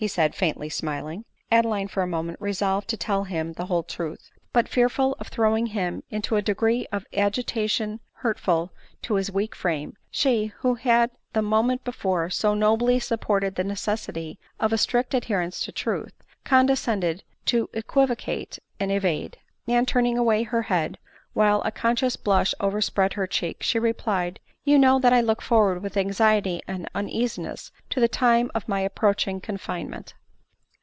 said, 0.07 0.33
he, 0.33 0.37
faintly 0.39 0.67
smiling. 0.67 1.25
Adeline 1.51 1.87
for 1.87 2.01
a 2.01 2.07
moment 2.07 2.41
resolved 2.41 2.87
to. 2.87 2.97
tell 2.97 3.25
him 3.25 3.53
the 3.53 3.65
whole 3.67 3.83
truth; 3.83 4.31
but, 4.51 4.67
fearful 4.67 5.15
of 5.19 5.27
throwing 5.27 5.67
him 5.67 6.01
into 6.09 6.35
a 6.35 6.41
degree 6.41 6.87
of 6.91 7.05
ag 7.13 7.33
itation 7.33 7.99
hurtful 8.13 8.73
to 9.03 9.13
his 9.13 9.29
weak 9.31 9.53
frame, 9.53 9.93
she, 10.09 10.47
who 10.61 10.73
had 10.73 11.11
the 11.33 11.41
mo 11.43 11.61
ment 11.61 11.83
before 11.83 12.31
so 12.31 12.55
nobly 12.55 12.99
supported 12.99 13.53
the 13.53 13.63
necessity 13.63 14.39
of 14.59 14.73
a 14.73 14.75
strict 14.79 15.13
adherence 15.13 15.59
to 15.63 15.71
truth, 15.71 16.13
condescended 16.43 17.23
to 17.45 17.69
equivocate 17.71 18.57
and 18.79 18.91
evade; 18.91 19.37
and 19.67 19.87
turning 19.87 20.17
away 20.17 20.41
her 20.41 20.63
head, 20.63 20.97
while 21.33 21.61
a 21.61 21.69
conscious 21.69 22.15
blush 22.15 22.55
overspread 22.59 23.13
her 23.13 23.27
cheek, 23.27 23.61
she 23.61 23.77
replied," 23.77 24.39
you 24.71 24.77
know 24.77 24.99
that 24.99 25.11
I 25.11 25.21
look 25.21 25.41
forward 25.41 25.81
with 25.81 25.97
anxiety 25.97 26.61
and 26.67 26.87
uneasiness 26.93 27.71
to 27.89 27.99
the 27.99 28.07
time 28.07 28.51
of 28.53 28.67
my 28.69 28.81
approaching 28.81 29.41
confinement." 29.41 30.13